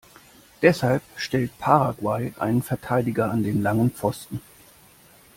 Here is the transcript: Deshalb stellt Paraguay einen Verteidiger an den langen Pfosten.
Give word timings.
Deshalb 0.63 1.03
stellt 1.15 1.55
Paraguay 1.59 2.33
einen 2.39 2.63
Verteidiger 2.63 3.29
an 3.29 3.43
den 3.43 3.61
langen 3.61 3.91
Pfosten. 3.91 4.41